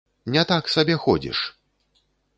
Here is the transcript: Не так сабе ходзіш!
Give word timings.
Не 0.35 0.43
так 0.51 0.71
сабе 0.75 0.95
ходзіш! 1.05 1.45